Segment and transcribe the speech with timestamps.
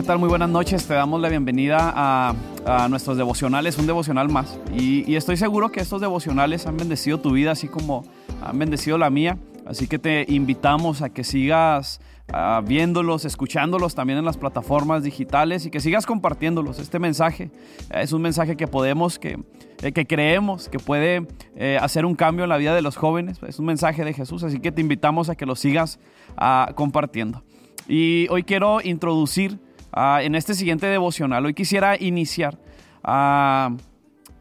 [0.00, 0.18] ¿qué tal?
[0.18, 0.86] Muy buenas noches.
[0.86, 2.34] Te damos la bienvenida a,
[2.64, 4.58] a nuestros devocionales, un devocional más.
[4.74, 8.06] Y, y, estoy seguro que estos devocionales han bendecido tu vida, así como
[8.40, 9.36] han bendecido la mía.
[9.66, 12.00] Así que te invitamos a que sigas
[12.32, 16.78] uh, viéndolos, escuchándolos también en las plataformas digitales y que sigas compartiéndolos.
[16.78, 17.50] Este mensaje
[17.90, 19.38] es un mensaje que podemos, que,
[19.82, 23.38] eh, que creemos que puede eh, hacer un cambio en la vida de los jóvenes.
[23.46, 25.98] Es un mensaje de Jesús, así que te invitamos a que lo sigas
[26.40, 27.42] uh, compartiendo.
[27.86, 29.58] Y hoy quiero introducir
[29.96, 32.58] uh, en este siguiente devocional, hoy quisiera iniciar.
[33.04, 33.76] Uh,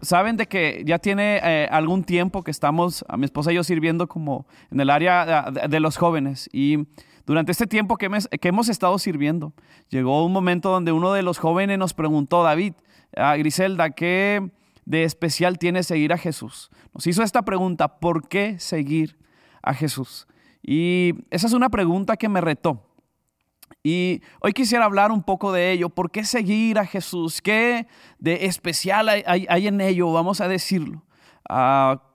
[0.02, 3.66] Saben de que ya tiene eh, algún tiempo que estamos, a mi esposa y yo,
[3.66, 6.50] sirviendo como en el área de, los jóvenes.
[6.54, 6.88] Y
[7.26, 9.54] durante este tiempo que, que, hemos estado sirviendo,
[9.90, 12.76] llegó un momento donde uno de los jóvenes nos preguntó, David,
[13.18, 14.50] uh, Griselda, ¿qué
[14.86, 16.70] de especial tiene seguir a Jesús?
[16.94, 19.18] Nos hizo esta pregunta, ¿por qué seguir
[19.62, 20.28] a Jesús?
[20.64, 22.89] Y esa es una pregunta que me retó.
[23.84, 25.90] Y hoy quisiera hablar un poco de ello.
[25.90, 27.42] ¿Por qué seguir a Jesús?
[27.42, 30.12] ¿Qué de especial hay, en ello?
[30.12, 31.04] Vamos a decirlo.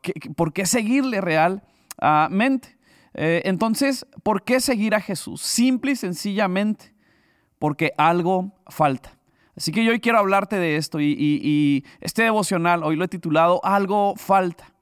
[0.02, 2.76] ¿qué, ¿Por qué seguirle realmente?
[3.14, 5.40] Eh, entonces, ¿por qué seguir a Jesús?
[5.40, 6.94] Simple y sencillamente
[7.58, 9.16] porque algo falta.
[9.56, 13.08] Así que yo hoy quiero hablarte de esto y, y este devocional, hoy lo he
[13.08, 14.73] titulado Algo falta.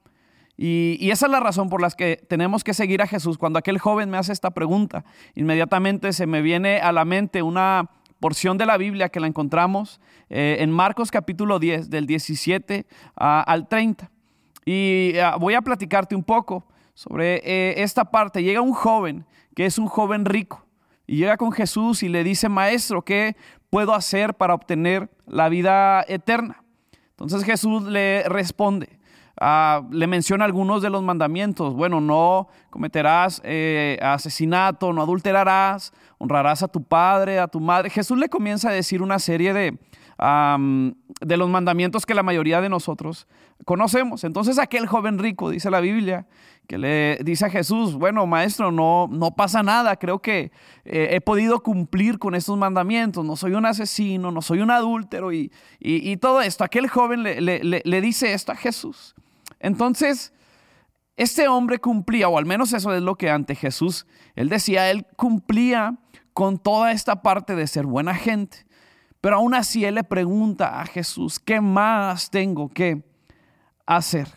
[0.55, 3.37] Y, esa es la razón por la que tenemos que seguir a Jesús.
[3.37, 5.03] Cuando aquel joven me hace esta pregunta,
[5.35, 9.99] inmediatamente se me viene a la mente una porción de la Biblia que la encontramos
[10.29, 14.09] eh, en Marcos capítulo 10, del 17 uh, al 30.
[14.65, 18.43] Y uh, voy a platicarte un poco sobre eh, esta parte.
[18.43, 20.65] Llega un joven que es un joven rico
[21.05, 23.35] y llega con Jesús y le dice, maestro, ¿qué
[23.69, 26.63] puedo hacer para obtener la vida eterna?
[27.11, 28.99] Entonces Jesús le responde,
[29.41, 31.73] Uh, le menciona algunos de los mandamientos.
[31.73, 37.89] Bueno, no cometerás eh, asesinato, no adulterarás, honrarás a tu padre, a tu madre.
[37.89, 39.79] Jesús le comienza a decir una serie de,
[41.21, 43.27] de los mandamientos que la mayoría de nosotros
[43.65, 44.23] conocemos.
[44.23, 46.27] Entonces aquel joven rico, dice la Biblia,
[46.67, 50.51] que le dice a Jesús, bueno, maestro, no, no pasa nada, creo que
[50.85, 55.33] eh, he podido cumplir con estos mandamientos, no soy un asesino, no soy un adúltero
[55.33, 56.63] y, y, y todo esto.
[56.63, 59.15] Aquel joven le, le, le dice esto a Jesús.
[59.63, 60.33] Entonces,
[61.15, 65.07] este hombre cumplía, o al menos eso es lo que ante Jesús, él decía, él
[65.15, 65.97] cumplía
[66.33, 68.65] con toda esta parte de ser buena gente.
[69.21, 73.03] Pero aún así él le pregunta a Jesús, ¿qué más tengo que
[73.85, 74.27] hacer?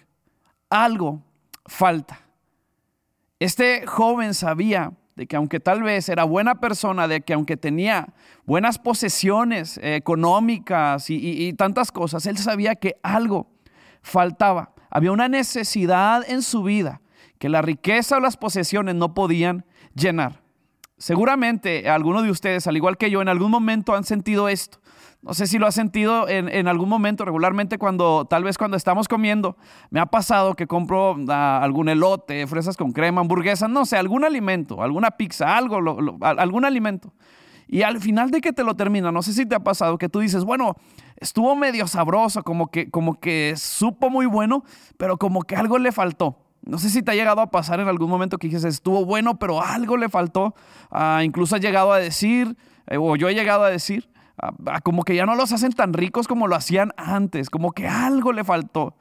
[0.71, 1.23] Algo
[1.67, 2.21] falta.
[3.41, 8.15] Este joven sabía de que aunque tal vez era buena persona, de que aunque tenía
[8.45, 13.49] buenas posesiones eh, económicas y, tantas cosas, él sabía que algo
[14.03, 14.76] faltaba.
[14.91, 17.01] Había una necesidad en su vida
[17.39, 19.65] que la riqueza o las posesiones no podían
[19.95, 20.43] llenar.
[20.99, 24.79] Seguramente algunos de ustedes, al igual que yo, en algún momento han sentido esto.
[25.21, 28.77] No sé si lo has sentido en, en, algún momento, regularmente cuando, tal vez cuando
[28.77, 29.57] estamos comiendo,
[29.91, 34.25] me ha pasado que compro uh, algún elote, fresas con crema, hamburguesas, no sé, algún
[34.25, 35.79] alimento, alguna pizza, algo,
[36.23, 37.13] algún alimento.
[37.67, 40.09] Y al final de que te lo termina, no sé si te ha pasado que
[40.09, 40.77] tú dices, bueno,
[41.19, 44.65] estuvo medio sabroso, como que, como que supo muy bueno,
[44.97, 46.39] pero como que algo le faltó.
[46.63, 49.39] No sé si te ha llegado a pasar en algún momento que dices, estuvo bueno,
[49.39, 50.55] pero algo le faltó.
[50.91, 52.57] Uh, incluso has llegado a decir,
[52.89, 54.11] eh, o yo he llegado a decir,
[54.43, 57.87] uh, como que ya no los hacen tan ricos como lo hacían antes, como que
[57.87, 58.97] algo le faltó.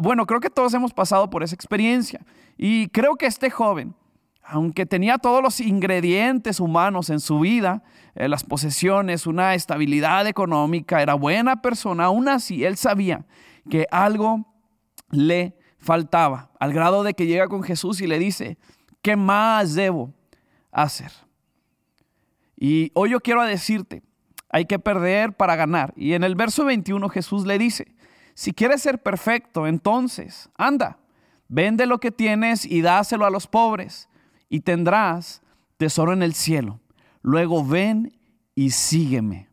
[0.00, 2.24] Bueno, creo que todos hemos pasado por esa experiencia.
[2.56, 3.94] Y creo que este joven,
[4.46, 7.82] aunque tenía todos los ingredientes humanos en su vida,
[8.14, 13.24] eh, las posesiones, una estabilidad económica, era buena persona, aún así él sabía
[13.70, 14.46] que algo
[15.10, 18.58] le faltaba, al grado de que llega con Jesús y le dice,
[19.02, 20.12] ¿qué más debo
[20.70, 21.12] hacer?
[22.56, 24.02] Y hoy yo quiero decirte,
[24.50, 25.92] hay que perder para ganar.
[25.96, 27.94] Y en el verso 21 Jesús le dice,
[28.34, 30.98] si quieres ser perfecto, entonces, anda,
[31.48, 34.08] vende lo que tienes y dáselo a los pobres
[34.48, 35.42] y tendrás
[35.76, 36.80] tesoro en el cielo.
[37.22, 38.18] Luego ven
[38.54, 39.48] y sígueme.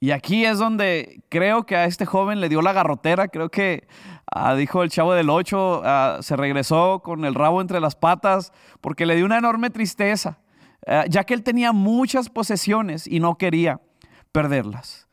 [0.00, 3.88] Y aquí es donde creo que a este joven le dio la garrotera, creo que
[4.34, 8.52] uh, dijo el chavo del 8, uh, se regresó con el rabo entre las patas
[8.80, 10.38] porque le dio una enorme tristeza,
[10.86, 13.80] uh, ya que él tenía muchas posesiones y no quería
[14.30, 15.08] perderlas.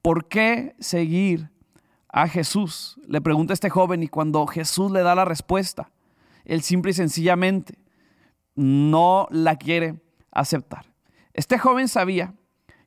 [0.00, 1.50] ¿Por qué seguir
[2.08, 3.00] a Jesús?
[3.08, 5.90] Le pregunta este joven y cuando Jesús le da la respuesta,
[6.44, 7.78] él simple y sencillamente
[8.54, 10.00] no la quiere
[10.30, 10.86] aceptar.
[11.32, 12.34] Este joven sabía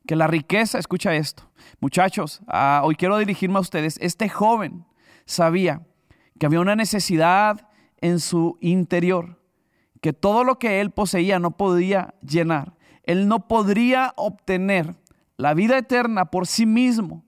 [0.06, 1.50] que la riqueza, escucha esto,
[1.80, 4.86] muchachos, uh, hoy quiero dirigirme a ustedes, este joven
[5.26, 5.86] sabía
[6.38, 7.68] que había una necesidad
[8.00, 9.42] en su interior,
[10.00, 12.74] que todo lo que él poseía no podía llenar.
[13.02, 14.94] él no podría obtener
[15.38, 17.24] la vida eterna por sí mismo.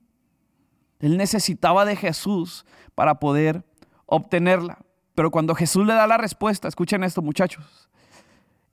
[0.99, 3.65] Él necesitaba de Jesús para poder
[4.05, 4.85] obtenerla.
[5.15, 7.89] Pero cuando Jesús le da la respuesta, escuchen esto muchachos,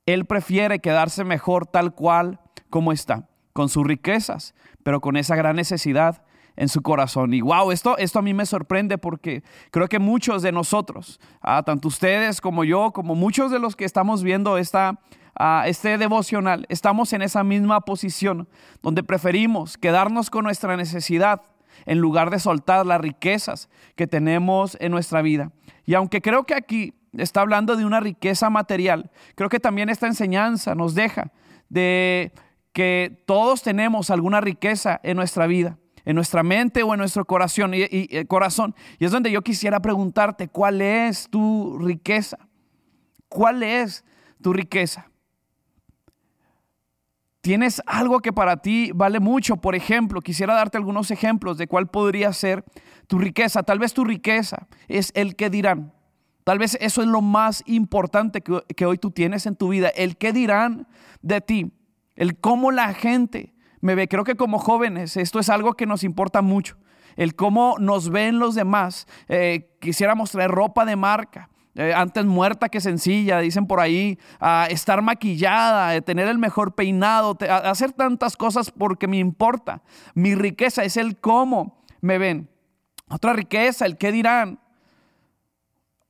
[0.05, 2.39] Él prefiere quedarse mejor tal cual
[2.69, 4.53] como está, con sus riquezas,
[4.83, 6.23] pero con esa gran necesidad
[6.57, 7.33] en su corazón.
[7.33, 11.63] Y wow, esto, esto a mí me sorprende porque creo que muchos de nosotros, ah,
[11.63, 14.99] tanto ustedes como yo, como muchos de los que estamos viendo esta,
[15.35, 18.49] ah, este devocional, estamos en esa misma posición
[18.81, 21.41] donde preferimos quedarnos con nuestra necesidad
[21.85, 25.51] en lugar de soltar las riquezas que tenemos en nuestra vida.
[25.85, 30.07] Y aunque creo que aquí está hablando de una riqueza material, creo que también esta
[30.07, 31.31] enseñanza nos deja
[31.69, 32.31] de
[32.73, 37.73] que todos tenemos alguna riqueza en nuestra vida, en nuestra mente o en nuestro corazón.
[37.73, 38.75] Y, eh, corazón.
[38.99, 42.37] y es donde yo quisiera preguntarte, ¿cuál es tu riqueza?
[43.29, 44.05] ¿Cuál es
[44.41, 45.09] tu riqueza?
[47.47, 49.55] Tienes algo que para ti vale mucho.
[49.55, 52.65] Por ejemplo, quisiera darte algunos ejemplos de cuál podría ser
[53.07, 53.63] tu riqueza.
[53.63, 55.93] Tal vez tu riqueza es el que dirán.
[56.43, 59.87] Tal vez eso es lo más importante que, hoy tú tienes en tu vida.
[59.87, 60.89] El que dirán
[61.21, 61.71] de ti.
[62.17, 64.09] El cómo la gente me ve.
[64.09, 66.75] Creo que como jóvenes esto es algo que nos importa mucho.
[67.15, 69.07] El cómo nos ven los demás.
[69.29, 71.49] Eh, quisiéramos traer ropa de marca.
[71.77, 74.17] Eh, antes muerta que sencilla, dicen por ahí,
[74.69, 79.81] estar maquillada, tener el mejor peinado, hacer tantas cosas porque me importa.
[80.15, 82.49] Mi riqueza es el cómo me ven.
[83.09, 84.59] Otra riqueza, el qué dirán.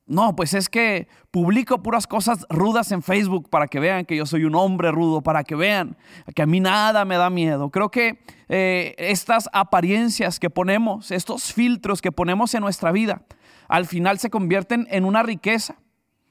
[0.08, 4.24] No, pues es que publico puras cosas rudas en Facebook para que vean que yo
[4.24, 5.98] soy un hombre rudo, para que vean
[6.34, 7.68] que a mí nada me da miedo.
[7.70, 8.18] Creo que
[8.48, 13.20] eh, estas apariencias que ponemos, estos filtros que ponemos en nuestra vida,
[13.68, 15.76] al final se convierten en una riqueza.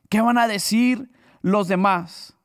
[0.10, 1.10] ¿Qué van a decir
[1.42, 2.36] los demás?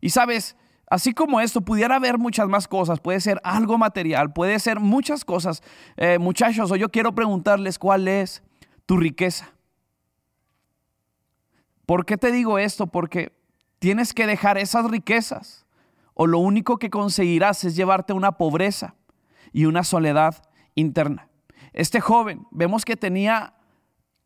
[0.00, 0.56] Y sabes,
[0.88, 3.00] así como esto, pudiera haber muchas más cosas.
[3.00, 5.62] Puede ser algo material, puede ser muchas cosas.
[5.96, 8.42] Eh, muchachos, hoy yo quiero preguntarles cuál es
[8.86, 9.52] tu riqueza.
[11.86, 12.86] ¿Por qué te digo esto?
[12.86, 13.32] Porque
[13.78, 15.66] tienes que dejar esas riquezas
[16.12, 18.94] o lo único que conseguirás es llevarte una pobreza
[19.52, 20.42] y una soledad
[20.74, 21.28] interna.
[21.72, 23.54] Este joven, vemos que tenía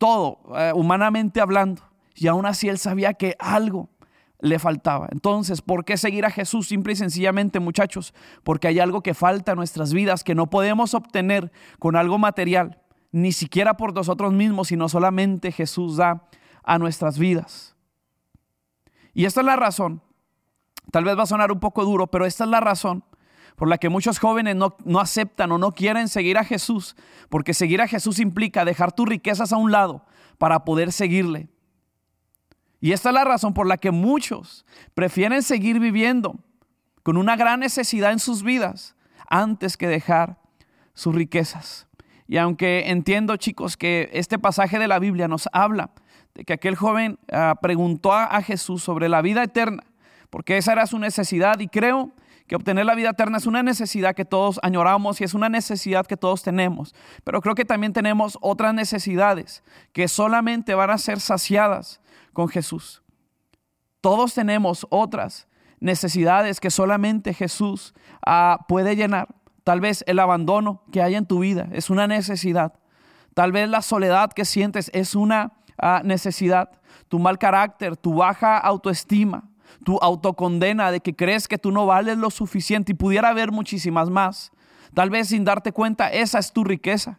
[0.03, 1.81] todo, eh, humanamente hablando.
[2.17, 3.89] Y aún así él sabía que algo
[4.41, 5.07] le faltaba.
[5.13, 6.67] Entonces, ¿por qué seguir a Jesús?
[6.67, 8.13] Simple y sencillamente, muchachos,
[8.43, 12.81] porque hay algo que falta en nuestras vidas que no podemos obtener con algo material,
[13.13, 16.25] ni siquiera por nosotros mismos, sino solamente Jesús da
[16.65, 17.77] a nuestras vidas.
[19.15, 20.03] Y esta es la razón,
[20.91, 23.05] tal vez va a sonar un poco duro, pero esta es la razón
[23.63, 26.97] por la que muchos jóvenes no, aceptan o no quieren seguir a Jesús,
[27.29, 30.05] porque seguir a Jesús implica dejar tus riquezas a un lado
[30.37, 31.49] para poder seguirle.
[32.81, 36.41] Y esta es la razón por la que muchos prefieren seguir viviendo
[37.05, 38.97] con una gran necesidad en sus vidas
[39.29, 40.41] antes que dejar
[40.93, 41.87] sus riquezas.
[42.27, 45.93] Y aunque entiendo, chicos, que este pasaje de la Biblia nos habla
[46.35, 49.85] de que aquel joven ah, preguntó a Jesús sobre la vida eterna,
[50.31, 52.11] porque esa era su necesidad, y creo
[52.53, 56.07] que obtener la vida eterna es una necesidad que todos añoramos y es una necesidad
[56.07, 56.95] que todos tenemos.
[57.25, 59.65] Pero creo que también tenemos otras necesidades
[59.95, 62.03] que solamente van a ser saciadas
[62.35, 63.03] con Jesús.
[64.03, 65.49] Todos tenemos otras
[65.81, 67.95] necesidades que solamente Jesús
[68.27, 69.29] ah, puede llenar.
[69.65, 72.75] Tal vez el abandono que hay en tu vida es una necesidad.
[73.33, 76.71] Tal vez la soledad que sientes es una ah, necesidad.
[77.09, 79.49] Tu mal carácter, tu baja autoestima,
[79.85, 84.11] tu autocondena de que crees que tú no vales lo suficiente y pudiera haber muchísimas
[84.11, 84.53] más.
[84.95, 87.19] Tal vez sin darte cuenta, esa es tu riqueza.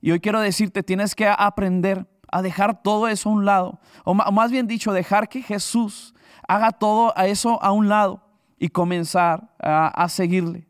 [0.00, 3.80] Y hoy quiero decirte, tienes que aprender a dejar todo eso a un lado.
[4.04, 6.14] O más bien dicho, dejar que Jesús
[6.46, 8.22] haga todo eso a un lado
[8.58, 10.68] y comenzar a, a seguirle.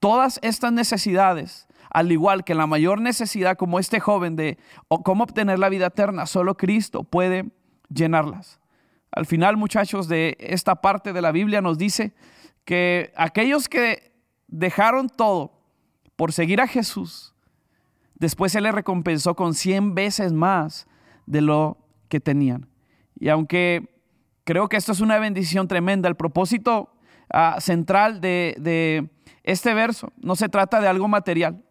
[0.00, 4.58] Todas estas necesidades, al igual que la mayor necesidad como este joven de
[5.04, 7.50] cómo obtener la vida eterna, solo Cristo puede
[7.88, 8.60] llenarlas.
[9.10, 12.12] Al final, muchachos, de esta parte de la Biblia nos dice
[12.64, 14.12] que aquellos que
[14.46, 15.52] dejaron todo
[16.16, 17.34] por seguir a Jesús,
[18.14, 20.86] después Él les recompensó con 100 veces más
[21.26, 22.68] de lo que tenían.
[23.18, 23.98] Y aunque
[24.44, 26.92] creo que esto es una bendición tremenda, el propósito
[27.32, 29.08] ah, central de,
[29.44, 31.64] este verso no se trata de algo material,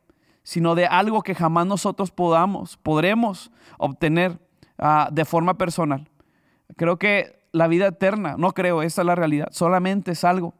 [0.44, 4.39] sino de algo que jamás nosotros podamos, podremos obtener
[4.77, 6.10] ah, de forma personal.
[6.76, 10.54] Creo que la vida eterna, no creo, esa es la realidad, solamente es algo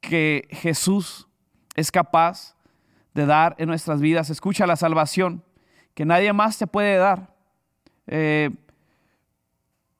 [0.00, 1.28] que Jesús
[1.74, 2.56] es capaz
[3.14, 4.30] de dar en nuestras vidas.
[4.30, 5.42] Escucha la salvación
[5.94, 7.34] que nadie más te puede dar.
[8.06, 8.50] Eh,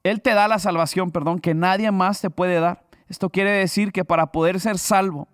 [0.03, 2.85] él te da la salvación, perdón, que nadie más te puede dar.
[3.07, 5.27] Esto quiere decir que para poder ser salvo,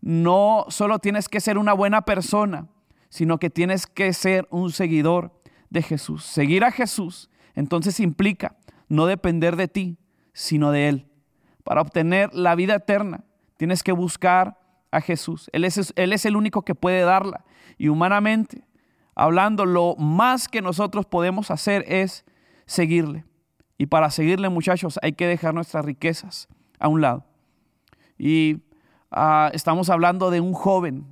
[0.00, 2.66] no solo tienes que ser una buena persona,
[3.08, 5.32] sino que tienes que ser un seguidor
[5.68, 6.24] de Jesús.
[6.24, 8.56] Seguir a Jesús entonces implica
[8.90, 9.96] no depender de ti,
[10.34, 11.06] sino de Él.
[11.64, 13.24] Para obtener la vida eterna,
[13.56, 14.58] tienes que buscar
[14.90, 15.48] a Jesús.
[15.52, 17.44] Él es, el único que puede darla.
[17.78, 18.64] Y humanamente,
[19.14, 22.24] hablando, lo más que nosotros podemos hacer es
[22.66, 23.24] seguirle.
[23.78, 27.24] Y para seguirle, muchachos, hay que dejar nuestras riquezas a un lado.
[28.18, 28.62] Y
[29.10, 31.09] ah, estamos hablando de un joven.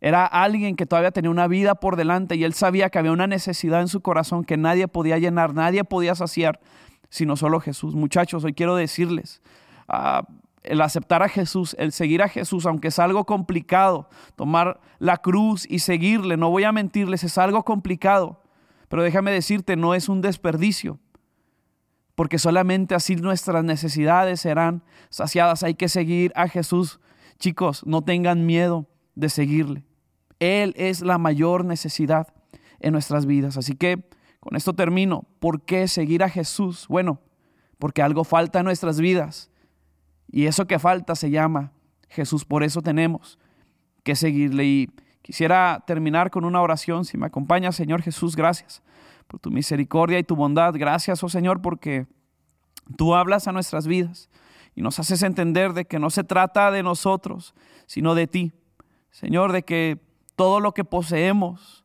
[0.00, 3.26] Era alguien que todavía tenía una vida por delante y él sabía que había una
[3.26, 6.60] necesidad en su corazón que nadie podía llenar, nadie podía saciar,
[7.08, 7.94] sino solo Jesús.
[7.94, 9.42] Muchachos, hoy quiero decirles,
[9.88, 10.26] ah,
[10.62, 15.66] el aceptar a Jesús, el seguir a Jesús, aunque es algo complicado, tomar la cruz
[15.68, 18.42] y seguirle, no voy a mentirles, es algo complicado,
[18.88, 20.98] pero déjame decirte, no es un desperdicio,
[22.14, 25.62] porque solamente así nuestras necesidades serán saciadas.
[25.62, 26.98] Hay que seguir a Jesús.
[27.38, 29.84] Chicos, no tengan miedo de seguirle.
[30.40, 32.28] Él es la mayor necesidad
[32.80, 33.56] en nuestras vidas.
[33.56, 34.08] Así que
[34.40, 35.24] con esto termino.
[35.40, 36.86] ¿Por qué seguir a Jesús?
[36.88, 37.20] Bueno,
[37.78, 39.50] porque algo falta en nuestras vidas
[40.30, 41.72] y eso que falta se llama
[42.08, 42.44] Jesús.
[42.44, 43.38] Por eso tenemos
[44.04, 44.64] que seguirle.
[44.64, 44.90] Y
[45.22, 47.04] quisiera terminar con una oración.
[47.04, 48.82] Si me acompaña, Señor Jesús, gracias
[49.26, 50.74] por tu misericordia y tu bondad.
[50.74, 52.06] Gracias, oh Señor, porque
[52.96, 54.30] tú hablas a nuestras vidas
[54.74, 57.54] y nos haces entender de que no se trata de nosotros,
[57.86, 58.52] sino de ti.
[59.10, 60.07] Señor, de que
[60.38, 61.84] todo lo que poseemos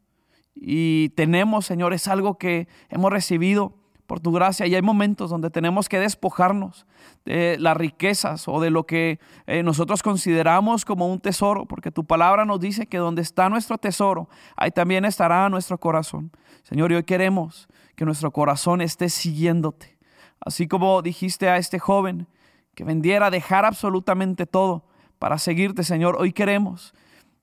[0.55, 3.73] y tenemos, Señor, es algo que hemos recibido
[4.05, 4.67] por tu gracia.
[4.67, 6.85] Y hay momentos donde tenemos que despojarnos
[7.25, 12.05] de las riquezas o de lo que eh, nosotros consideramos como un tesoro, porque tu
[12.05, 16.31] palabra nos dice que donde está nuestro tesoro, ahí también estará nuestro corazón.
[16.61, 19.97] Señor, y hoy queremos que nuestro corazón esté siguiéndote.
[20.39, 22.27] Así como dijiste a este joven
[22.75, 24.85] que vendiera, dejar absolutamente todo
[25.17, 26.93] para seguirte, Señor, hoy queremos,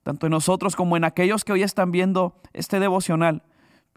[0.02, 3.42] tanto en nosotros como en aquellos que hoy están viendo este devocional,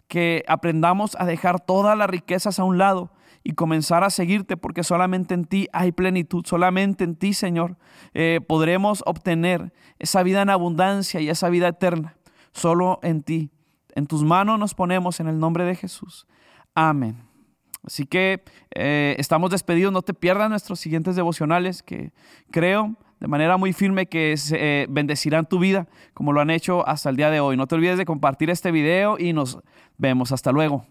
[0.07, 3.11] que aprendamos a dejar todas las riquezas a un lado
[3.43, 7.77] y comenzar a seguirte porque solamente en ti hay plenitud, solamente en ti, Señor,
[8.13, 12.15] eh, podremos obtener esa vida en abundancia y esa vida eterna,
[12.51, 13.51] solo en ti.
[13.95, 16.25] En tus manos nos ponemos en el nombre de Jesús.
[16.73, 17.23] Amén.
[17.85, 18.43] Así que
[18.73, 22.13] eh, estamos despedidos, no te pierdas nuestros siguientes devocionales que
[22.49, 26.85] creo de manera muy firme que se, eh, bendecirán tu vida como lo han hecho
[26.85, 27.55] hasta el día de hoy.
[27.55, 29.59] No te olvides de compartir este video y nos
[29.97, 30.33] vemos.
[30.33, 30.85] Hasta luego.